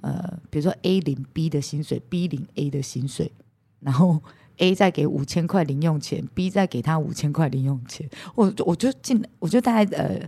[0.00, 3.32] 呃，比如说 A 零 B 的薪水，B 零 A 的薪水，
[3.80, 4.22] 然后
[4.58, 8.08] A 再给五千块零用钱，B 再给他五千块零用钱。
[8.34, 10.20] 我我就进，我就大概呃。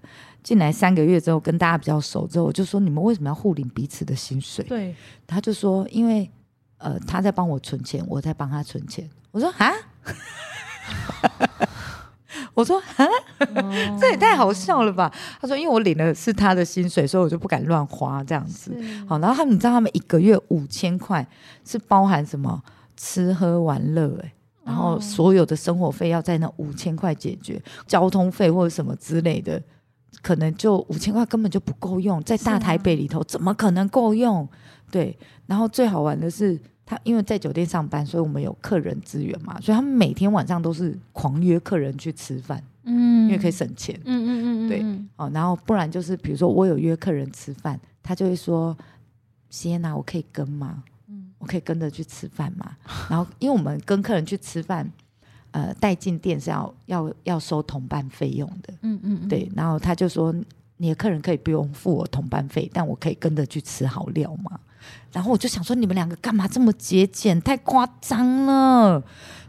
[0.43, 4.65] 进来三个月之后，跟大家比较熟之后，我就说，你们为什么要互领彼此的薪水？
[4.65, 4.95] 对，
[5.27, 6.31] 他就说，因为
[6.79, 9.07] 呃，他在帮我存钱，我在帮他存钱。
[9.33, 9.71] 我说啊，
[12.55, 13.05] 我说啊，
[13.55, 15.13] 哦、 这也太好笑了吧？
[15.39, 18.75] 他说，因为我领的是他的薪水，所以我就不敢乱花这样子。
[19.07, 21.29] 好，然后他们，你知道，他们一个月五千块
[21.67, 22.63] 是包含什么？
[23.03, 24.33] 吃喝玩乐，哎，
[24.63, 29.61] 然后所有的生活费要在那五千块解决，交通费或者什么之类的。
[30.21, 34.47] 可能就五千块根本就不够用，在大台北里头怎么可能够用？
[34.91, 44.85] 对，然后最好玩的是，他因为在酒店上班，所以我们有客人资源嘛，所以他们每天晚上都是狂约客人去吃饭，嗯，因为可以省钱，嗯嗯嗯，对，
[45.17, 48.77] 哦，然后不然就是比如说我有约客人吃饭，他就会说，
[49.49, 50.83] 谢娜，我可以跟吗？
[51.41, 52.77] 嗯，我可以跟着去吃饭嘛？
[53.11, 54.89] 然后因为我们跟客人去吃饭。
[55.53, 59.51] 呃，带进店是要要要收同伴费用的，嗯嗯，嗯对。
[59.57, 60.33] 然后他就说，
[60.77, 64.61] 你的客人可以不用付我同伴费，但我可以跟着去吃好料嘛。
[65.11, 67.43] 然后我就想说，你们两个干嘛这么节俭？
[67.43, 69.03] 太夸张了，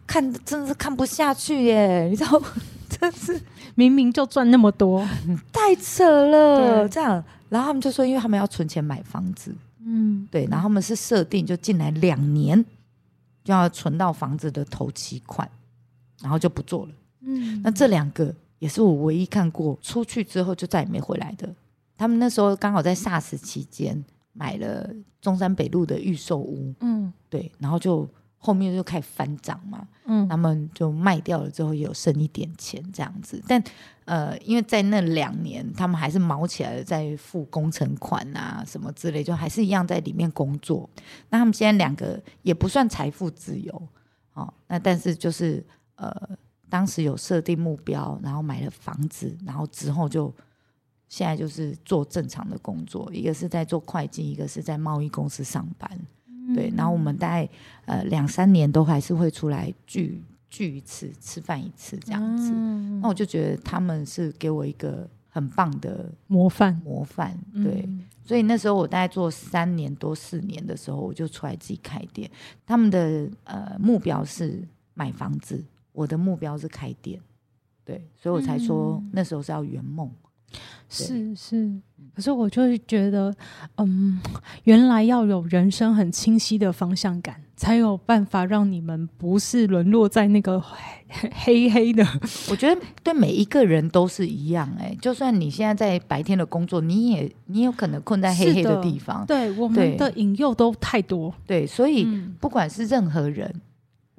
[0.08, 2.08] 看真的是看不下去耶！
[2.10, 2.42] 你知道，
[2.90, 3.40] 真是
[3.76, 5.08] 明明就赚那么多，
[5.54, 6.80] 太扯了。
[6.82, 9.54] 对这样，然后他们就说，因为他们要存钱买房子，
[9.86, 10.46] 嗯，对。
[10.46, 12.64] 然后他们是设定就进来两年
[13.44, 15.50] 就要存到房子的头期款。
[16.22, 16.92] 然后就不做了。
[17.22, 21.52] 嗯，那这两个也是我唯一看过出去之后就再也没回来的。
[21.98, 24.88] 他们那时候刚好在 SARS 期间买了
[25.20, 28.08] 中山北路的预售屋，嗯，对，然后就
[28.42, 33.42] 后面就开始翻涨嘛，嗯，他们就卖掉了之后也有剩一点钱这样子。
[33.48, 33.64] 但
[34.04, 40.90] 呃，因为在那两年他们还是卯起来了，在付工程款啊什么之类，就还是一样在里面工作。
[41.30, 43.88] 那他们现在两个也不算财富自由，
[44.34, 45.66] 哦，那但是就是。
[45.96, 46.12] 呃，
[46.68, 50.34] 当时有设定目标，然后买了房子，然后之后就
[51.08, 55.88] 现在就是做正常的工作，一个是在做会计，一个是在贸易公司上班。
[56.52, 57.50] 嗯、对，然后我们大概
[57.86, 62.52] 呃两三年都还是会出来聚聚一次，吃饭一次这样子。
[62.54, 67.38] 嗯、那我就觉得他们是给我一个很棒的模范模范。
[67.54, 72.30] 对，嗯、所以那时候我大概做三年多四年的时候，我就出来自己开店。
[72.66, 75.64] 他们的呃目标是买房子。
[75.94, 77.20] 我的目标是开店，
[77.84, 80.10] 对，所以我才说那时候是要圆梦。
[80.90, 81.72] 是是，
[82.14, 83.34] 可是我就是觉得，
[83.78, 84.20] 嗯，
[84.66, 90.62] 原来要有人生很清晰的方向感，才有办法让你们不是沦落在那个
[91.46, 92.06] 黑黑的。
[92.50, 99.26] 我觉得对每一个人都是一样，哎，就算你现在在白天的工作，你也你有可能困在黑黑的地方。
[99.26, 101.34] 对，我们的引诱都太多。
[101.48, 102.06] 对，所以
[102.42, 103.50] 不管是任何人。
[103.56, 103.62] 嗯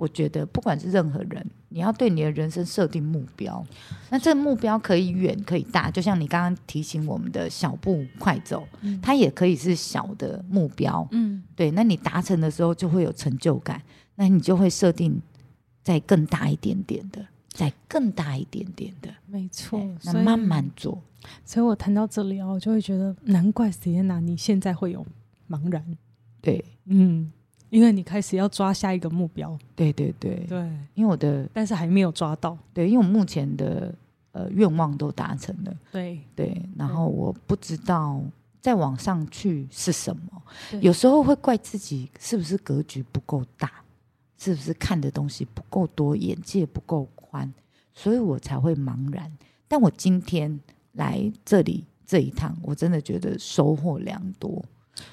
[0.03, 3.65] 我觉得，不管是任何人，你要对你的人生设定目标。
[4.11, 5.93] 那这个目标可以远，可以大。
[5.93, 11.07] 就像你刚刚提醒我们的小步快走，嗯、它也可以是小的目标。
[11.13, 11.71] 嗯，对。
[11.71, 13.81] 那你达成的时候就会有成就感，
[14.17, 15.23] 那你就会设定
[15.85, 19.09] 再更大一点点的，再更大一点点的。
[19.29, 19.81] 没错。
[20.03, 21.01] 那慢慢做。
[21.45, 25.07] 所以我谈到这里哦，我就会觉得，难怪 Sienna 你现在会有
[25.49, 25.97] 茫然。
[26.41, 27.31] 对，嗯。
[27.73, 30.45] 因为你开始要抓下一个目标，对对对。
[30.47, 30.59] 对，
[30.93, 33.95] 因为我的，但是还没有抓到，对，因为我目前的
[34.33, 36.21] 呃愿望都达成了，对。
[36.37, 38.21] 对，然后我不知道
[38.61, 40.43] 再往上去是什么，
[40.83, 43.73] 有时候会怪自己是不是格局不够大，
[44.37, 47.51] 是不是看的东西不够多，眼界不够宽，
[47.95, 49.33] 所以我才会茫然。
[49.67, 50.61] 但我今天
[50.93, 54.63] 来这里这一趟，我真的觉得收获良多。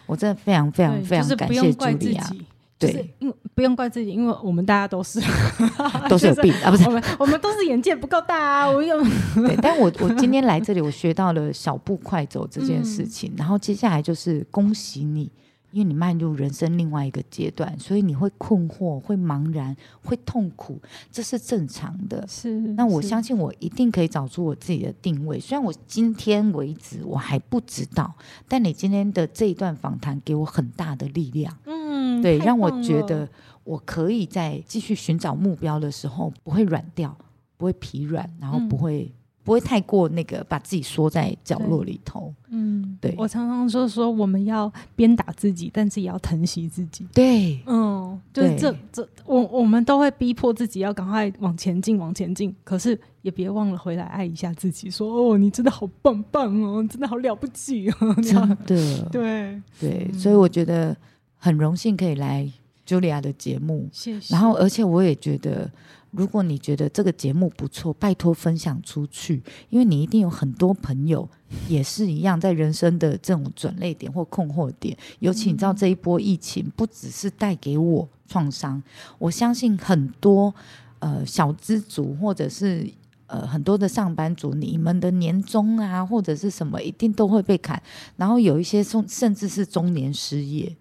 [0.06, 2.32] 我真的非常非常非常感谢朱莉亚，
[2.78, 5.20] 对，因为不用怪自己，因为我们大家都是
[6.10, 9.02] 都是有病啊，不是我们我们都是眼界不够大啊，我有
[9.36, 15.30] 对，但我我今天来这里，我学到了小步快走这件事情，嗯、然后接下来就是恭喜你。
[15.72, 20.80] 因为你迈入人生另外一个阶段，所以你会困惑、会茫然、会痛苦，
[21.12, 22.26] 这是正常的。
[22.28, 25.40] 是，那我相信我一定可以找出我自己的定位。
[25.40, 28.14] 虽然我今天为止我还不知道，
[28.48, 31.56] 但你今天的这一段访谈给我很大的力量。
[31.66, 33.30] 嗯，对，让我觉得
[33.64, 37.16] 我可以在继续寻找目标的时候不会软掉，
[37.58, 39.12] 不会疲软，然后不会。
[39.40, 42.32] 嗯不会太过那个，把自己缩在角落里头。
[42.50, 43.16] 嗯，对。
[43.18, 47.08] 我常常说说，我们要鞭打自己，但是也要疼惜自己。
[47.14, 52.54] 对，嗯，就是这这，我我们都会逼迫自己要赶快往前进，往前进。
[52.64, 58.14] 可是也别忘了回来爱一下自己，说哦，你真的好棒棒哦，真的好了不起哦。
[58.22, 58.36] 真
[58.68, 60.96] 的，对对，所以我觉得
[61.38, 62.48] 很荣幸可以来
[62.86, 63.90] 茱莉亚的节目。
[63.92, 64.36] 谢谢。
[64.36, 65.68] 然后，而且我也觉得。
[66.12, 71.30] 如果你觉得这个节目不错，拜托分享出去，因为你一定有很多朋友
[71.68, 74.98] 也是一样，在人生的这种转捩点或困惑点。
[75.20, 78.82] 尤其你知道这一波疫情，不只是带给我创伤，
[79.18, 80.54] 我相信很多
[81.00, 82.90] 呃小资族或者是
[83.28, 87.82] 呃很多的上班族，你们的年终啊或者是什么，一定都会被砍。
[88.18, 90.76] 然后有一些中甚至是中年失业，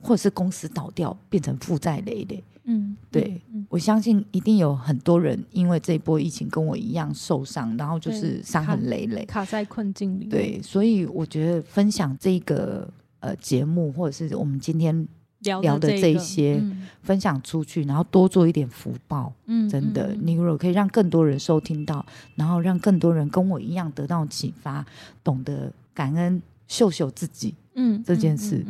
[0.00, 2.42] 或者是公司倒掉，变成负债累累。
[2.64, 10.26] 嗯，对，嗯、我相信一定有很多人因为这一波疫情跟我一样受伤，然后就是伤痕累累，卡，卡在困境里。
[10.26, 12.88] 对，所以我觉得分享这个
[13.20, 15.08] 呃节目，或者是我们今天
[15.40, 16.62] 聊的这一些，
[17.02, 19.32] 分享出去，然后多做一点福报。
[19.46, 22.04] 嗯，真的，你如果可以让更多人收听到，
[22.36, 24.84] 然后让更多人跟我一样得到启发，
[25.24, 27.54] 懂得感恩，秀秀自己。
[27.74, 28.64] 嗯，这件事，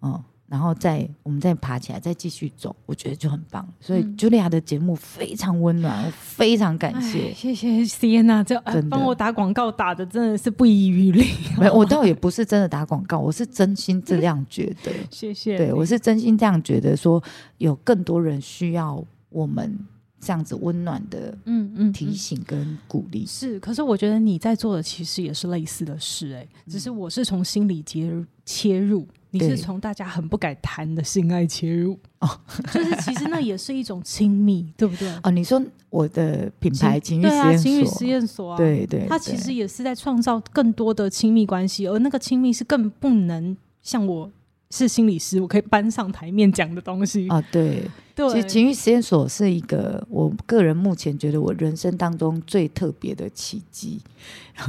[0.00, 3.68] 嗯然后再我们再爬起来，再继续走，我觉得就很棒。
[3.80, 11.26] 所以茱莉亚的节目非常温暖，嗯、我非常感谢，谢谢 Sienna，这帮我打广告打的真的是不遗余力。
[11.58, 14.92] 没，我倒也不是真的打广告，我是真心这样觉得。
[15.10, 17.20] 谢谢，对我是真心这样觉得，说
[17.58, 19.76] 有更多人需要我们
[20.20, 23.26] 这样子温暖的，嗯嗯，提醒跟鼓励、嗯嗯嗯。
[23.26, 29.04] 是，可是我觉得你在做的其实也是类似的事、欸，哎，只是我是从心理切入切入。
[29.38, 32.28] 你是从大家很不敢谈的性爱切入哦，
[32.72, 35.08] 就是其实那也是一种亲密，对不对？
[35.22, 44.30] 哦，你说我的品牌情欲实验所，对啊，情欲实验所啊，对对，它其实也是在创造更多的亲密关系，而那个亲密是更不能像我
[44.76, 47.40] 是心理师，我可以搬上台面讲的东西啊。
[47.52, 54.00] 对，对，其实情欲实验所是一个我个人目前觉得我人生当中最特别的契机，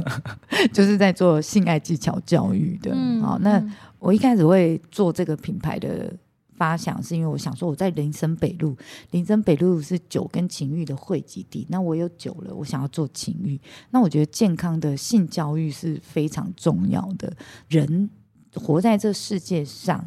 [0.72, 2.92] 就是在做性爱技巧教育的。
[2.94, 3.62] 嗯，好，那。
[3.98, 6.14] 我一开始会做这个品牌的
[6.54, 8.76] 发想，是因为我想说我在林森北路，
[9.10, 11.66] 林森北路是酒跟情欲的汇集地。
[11.70, 13.58] 那我有酒了，我想要做情欲。
[13.90, 17.32] 那我觉得健康的性教育是非常重要的。
[17.68, 18.08] 人
[18.56, 20.04] 活在这世界上，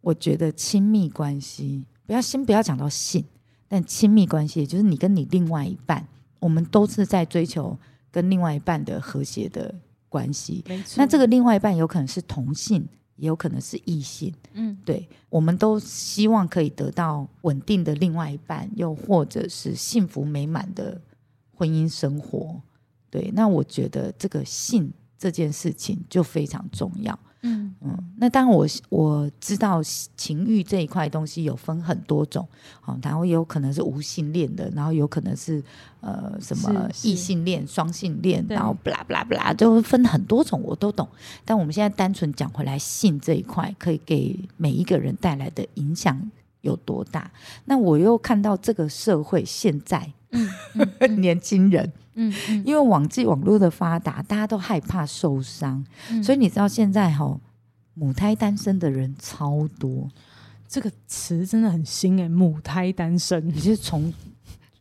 [0.00, 3.24] 我觉得亲密关系，不要先不要讲到性，
[3.68, 6.06] 但亲密关系，也就是你跟你另外一半，
[6.40, 7.78] 我们都是在追求
[8.10, 9.74] 跟另外一半的和谐的
[10.08, 10.64] 关系。
[10.66, 10.94] 没错。
[10.96, 12.88] 那这个另外一半有可能是同性。
[13.16, 21.00] 也有可能是异性，嗯，对，我们都希望可以得到稳定的另外一半，又或者是幸福美满的
[21.54, 22.60] 婚姻生活。
[23.10, 27.16] 对，那我觉得这个性这件事情就非常重要。
[27.46, 29.82] 嗯嗯，那当然我我知道
[30.16, 32.48] 情欲这一块东西有分很多种，
[32.86, 35.62] 哦，然后有可能是无性恋的，然后有可能是
[36.00, 41.06] 呃什么异性恋、双性恋，然后不啦不啦不啦，就分很多种，我都懂。
[41.44, 46.18] 但我们现在单纯讲回来，性这一块可以给每一个人带来的影响
[46.62, 47.30] 有多大？
[47.66, 51.92] 那我又看到这个社会现在，嗯，嗯年轻人。
[52.16, 57.40] 嗯，嗯，因为网际网络的发达，大家都害怕受伤，嗯、所以你知道现在哈、哦，
[57.94, 60.08] 母胎单身的人超多，
[60.68, 64.14] 这个词真的很新哎，母胎单身，你是从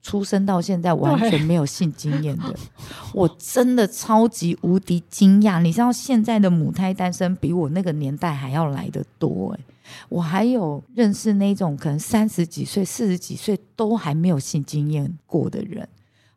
[0.03, 2.55] 出生到现在完全没有性经验的，
[3.13, 5.59] 我真的超级无敌惊讶。
[5.59, 9.59] 你知道现在的母胎单身比我那个年代还要来得多哎，
[10.09, 15.87] 我还有认识那种可能三十几岁、四十几岁都还没有性经验过的人。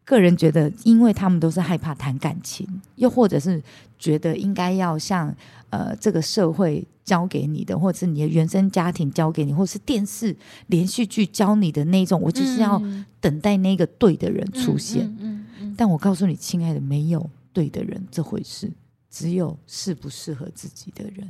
[0.04, 3.60] 个人觉得，因为他们都是害怕谈感情，又或者是
[3.98, 5.34] 觉得应该要像
[5.70, 10.36] 呃这个社会教给你的，或者是你的原生家庭教给你，或者是电视
[10.68, 12.80] 连续剧教你的那种，我就是要
[13.20, 15.04] 等待那个对的人出现。
[15.04, 18.70] 嗯嗯嗯嗯、但我告诉你，亲爱的，没有对的人这回事，
[19.10, 21.28] 只有适不适合自己的人。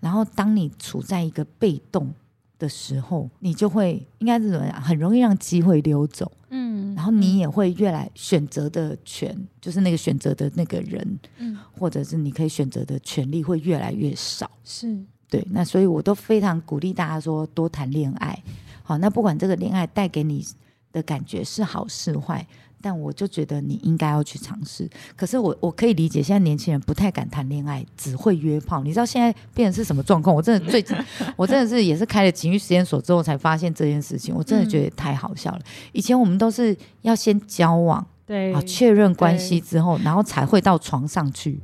[0.00, 2.12] 然后，当你处在一个被动
[2.58, 4.80] 的时候，你就会应该是怎么样？
[4.80, 6.30] 很容易让机会溜走。
[6.48, 14.50] 嗯，然后你也会越来选择的权，就是那个选择的那个人，嗯，或者是你可以选择的权利会越来越少。
[14.64, 14.96] 是
[15.28, 18.42] 对，那所以我都非常鼓励大家说多谈恋爱。
[18.82, 20.46] 好，那不管这个恋爱带给你
[20.92, 22.46] 的感觉是好是坏。
[22.86, 24.88] 但我就觉得你应该要去尝试。
[25.16, 28.84] 可是我我可以理解，现在年轻人不太敢谈恋爱，只会约炮。
[28.84, 30.32] 你知道现在变成是什么状况？
[30.32, 30.96] 我真的最近，
[31.34, 34.32] 我真的是也是开了情绪实验所之后才发现这件事情。
[34.32, 35.60] 我真的觉得太好笑了。
[35.90, 41.58] 以前我们都是要先交往，对啊，确认关系之后，然后才会到床上去。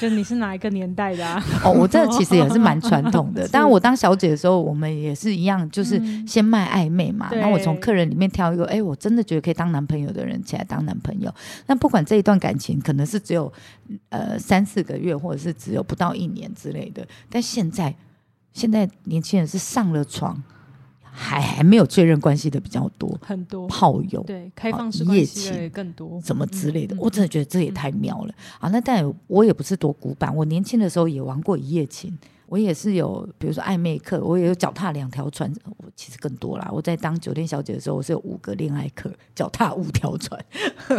[0.00, 1.42] 就你是哪一个年代的啊？
[1.62, 3.46] 哦，我这其实也是蛮传统的。
[3.52, 7.28] 当然，我当小姐的时候，我们也是一样，就是先卖暧昧嘛。
[7.32, 11.30] 嗯、然后我从客人里面挑一个，哎，我真的觉得可以当男朋友的人起来当男朋友。
[11.66, 13.52] 那不管这一段感情可能是只有
[14.08, 17.94] 呃三四个月，或者是只有不到一年之类的，但现在
[18.52, 20.42] 现在年轻人是上了床。
[21.20, 28.70] 还还没有确认关系的比较多，很多炮友对开放式关系的更多，什么之类的，我真的觉得这也太妙了啊！
[28.70, 32.16] 那但我也不是多古板，我年轻的时候也玩过一夜情，
[32.46, 36.70] 我也是有，比如说暧昧课，我也有脚踏两条船，我其实更多啦。
[36.72, 40.42] 我在当酒店小姐的时候，我是有五个恋爱课，脚踏五条船。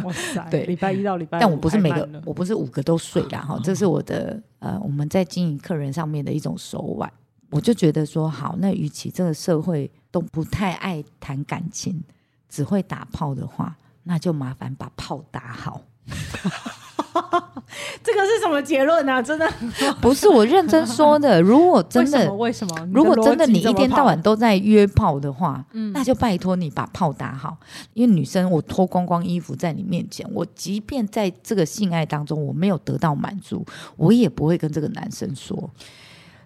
[0.03, 0.47] 哇塞！
[0.51, 7.11] 对，礼拜一到礼拜，但我不是每个，我不是五个都睡啦哈，这是我的呃，我们在经营客人上面的一种手腕。
[7.49, 12.03] 我就觉得说好，那与其这个社会都不太爱谈感情，
[12.49, 15.81] 只会打炮的话，那就麻烦把炮打好。
[18.03, 19.21] 这个是什么结论啊？
[19.21, 19.49] 真的
[20.01, 21.41] 不是我认真说的。
[21.41, 22.89] 如果真的为什么？
[22.93, 27.57] 如果真的你一天到晚都在约炮的话，嗯，那就拜托你把炮打好。
[27.93, 33.65] 因为女生我脱光光衣服在你面前，我即便在这个性爱当中我没有得到满足，
[33.97, 35.69] 我也不会跟这个男生说。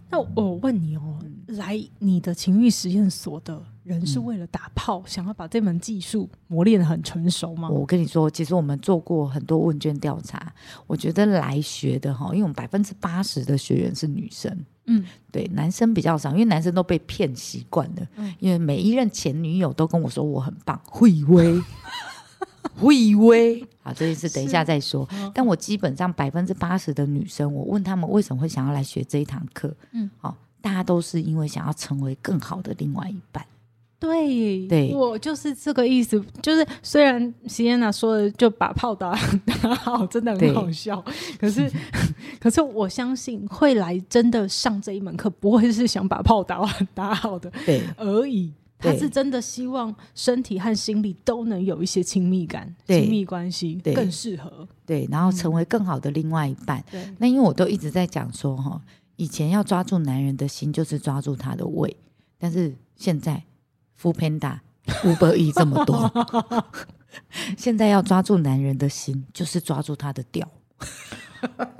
[0.09, 7.69] 那我问你哦，来你的情欲实验所的人是为了打炮，嗯、想要把这门技术磨练的很成熟吗？
[7.69, 10.53] 我跟你说，其实我们做过很多问卷调查，
[10.87, 21.61] 我觉得来学的哈，因为我们百分之八十的学员是女生，嗯，对，男生比较少，因为男生都被骗习惯了，嗯、因为每一任前女友都跟我说我很棒，会威。
[22.77, 23.93] 会威好！
[23.93, 25.07] 这件事等一下再说。
[25.11, 33.45] 是但我基本上百分之八十的女生，我问他们为什么会想要来学这一堂课，嗯，好、哦，大家都是因为想要成为更好的另外一半。
[33.97, 36.21] 对，对，我就是这个意思。
[36.41, 39.17] 就是虽然席耶娜说的就把炮打
[39.61, 41.03] 打好，真的很好笑。
[41.39, 41.71] 可是，
[42.39, 46.61] 可是我相信会来真的上这一门课，不会是想把炮打
[46.93, 48.51] 打好的，对而已。
[48.85, 54.67] 他是真的希望身体和心理都能有一些亲密感、亲密关系，更适合。
[54.85, 56.83] 对，然后成为更好的另外一半。
[56.91, 58.81] 对，那因为我都一直在讲说哈，
[59.15, 61.95] 以前要抓住男人的心就是抓住他的胃，
[62.37, 63.43] 但是现在
[63.99, 64.59] foodpanda、
[65.03, 66.11] Uber Eats 这么多，
[67.57, 70.47] 现在要抓住男人的心就是抓住他的屌。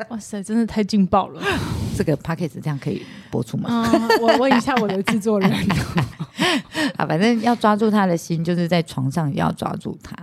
[0.10, 1.42] 哇塞，真的太劲爆了！
[1.98, 3.02] 这个 p a c k a g e 这样可以
[3.36, 3.92] 播出吗？
[3.94, 5.52] 嗯、我问一下我的制作人。
[6.96, 10.16] 啊，反正要抓住他的心，就是在床上也要抓住他。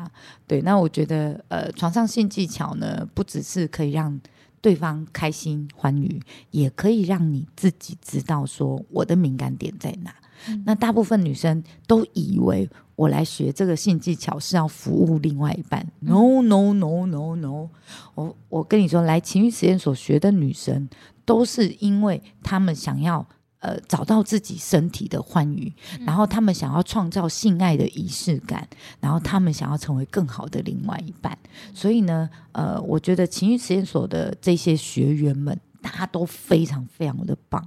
[0.46, 4.18] 对，那我觉得，呃，床上性技巧呢，不只是可以让
[4.62, 6.18] 对方开心欢愉，
[6.52, 10.14] 也可以让你自己知道说我的敏感点在哪。
[10.48, 15.86] 嗯、那大部分女生都以为我来学这个性技巧是要服务另外一半。
[16.00, 17.68] 嗯、no no no no no，
[18.14, 20.88] 我我跟你说，来情欲实验所学的女生，
[21.24, 23.26] 都是因为她们想要。
[23.62, 28.66] 呃，找到自己身体的欢愉，嗯、然后他们想要创造性爱的仪式感，
[28.98, 31.32] 然后他们想要成为更好的另外一半。
[31.44, 37.64] 嗯、所以呢，呃，我觉得情欲实验所的这些学员们，大家都非常非常的棒，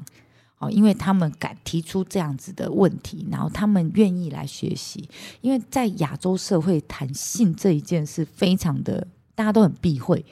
[0.60, 5.08] 哦，因为他们敢提出这样子的问题，然后他们愿意来学习。
[5.41, 10.26] 因为在亚洲社会谈性这一件事，非常的大家都很避讳，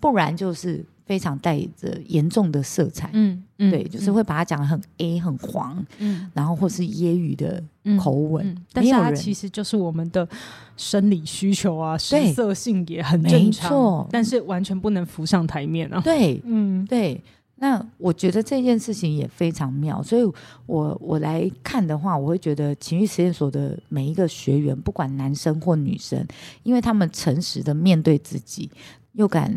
[0.00, 0.84] 不然就是。
[1.10, 7.60] 非常带着严重的色彩，嗯，嗯对，就是会把它讲得很 A 很黄，嗯，然后或是揶揄的
[7.98, 10.28] 口吻，嗯嗯、但是它其实就是我们的
[10.76, 17.20] 生理需求啊，食色性也很正常，没错，但是完全不能浮上台面啊，对，嗯，对。
[17.60, 20.24] 那我觉得这件事情也非常妙，所以
[20.66, 26.26] 我我来看的话，我会觉得情欲实验所的每一个学员，不管男生或女生，
[26.64, 28.68] 因为他们诚实的面对自己，
[29.12, 29.56] 又敢。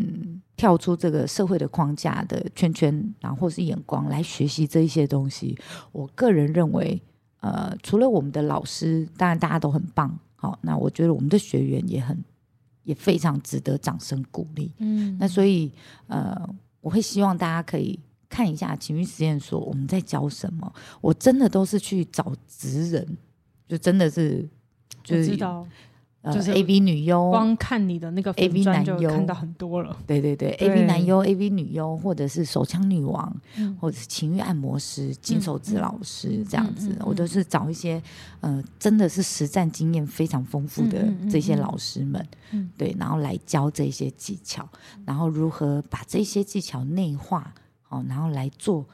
[0.56, 5.58] 跳出这个社会的框架的圈圈，然后是眼光来学习这一些东西。
[5.92, 7.02] 我个人认为，
[7.40, 10.18] 呃，除了我们的老师，当然大家都很棒。
[10.36, 12.24] 好，那我觉得我们的学员也很，
[12.84, 14.72] 也非常值得掌声鼓励。
[14.78, 15.72] 嗯，那所以，
[16.06, 16.48] 呃，
[16.84, 17.98] 我会希望大家可以
[18.30, 20.72] 看一下情绪实验所我们在教什么。
[21.00, 23.18] 我真的都是去找职人，
[23.68, 24.48] 就真的是，
[25.02, 25.66] 就是知道。
[26.32, 29.98] 就是 A V 女优，光看你的那个 A V 男优，看到很多了。
[30.08, 33.36] 对对对，A V 男优、A V 女优，或者是手枪女王，
[33.78, 38.02] 或者是情欲按摩师、金手指老师这样子，我都是找一些
[38.40, 42.26] 呃，真的是实战经验非常丰富的这些老师们，
[42.78, 44.66] 对，然后来教这些技巧，
[45.06, 48.86] 然后如何把这些技巧内化，好，然后来做。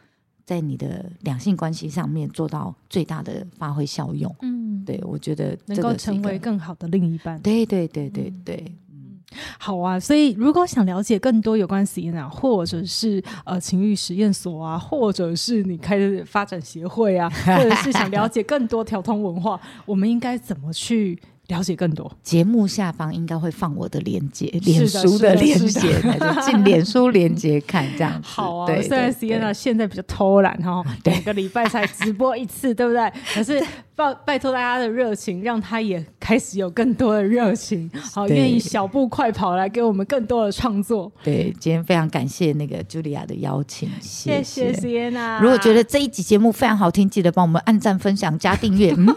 [0.49, 9.19] 在你的两性关系上面做到最大的发挥效用，嗯，对，我觉得能够成为更好的另一半，对对对对对，嗯，
[9.59, 9.99] 好啊。
[9.99, 21.19] 所以如果想了解更多有关 Sienna，或者是呃情欲实验所啊，或者是你开的发展协会啊，或者是想了解更多条通文化，我们应该怎么去？
[21.49, 26.01] 了解更多，节目下方应该会放我的链接，脸书的链接，
[26.45, 28.27] 进脸书链接看这样子。
[28.29, 33.11] 好啊，对，虽然 Sienna 现在比较偷懒哈， 两个礼拜才直播一次，对不对？
[33.33, 33.61] 可是
[33.95, 41.11] 拜拜托大家的热情，让他也开始有更多的热情，好，愿意小步快跑来给我们更多的创作。
[41.23, 45.41] 对，今天非常感谢那个 Julia 的邀请，谢谢 Sienna。
[45.41, 48.93] 如果觉得这一集节目非常好听，记得帮我们按赞、分享、加订阅。
[48.95, 49.07] 嗯。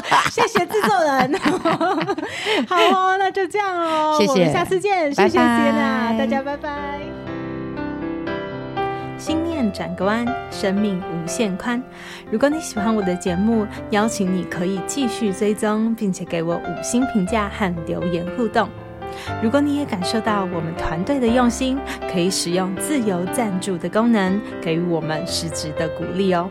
[0.30, 1.34] 谢谢制作人，
[2.68, 7.00] 好哦，那就这样哦，谢谢，我们下次见，拜拜谢谢 Sienna，大家拜拜。
[9.18, 11.80] 心念转个弯，生命无限宽。
[12.28, 18.68] 如果你喜欢我的节目，邀请你可以继续追踪，并且给我五星评价和留言互动。
[19.40, 21.78] 如果你也感受到我们团队的用心，
[22.10, 26.50] 可以使用自由赞助的功能，给予我们实质的鼓励哦。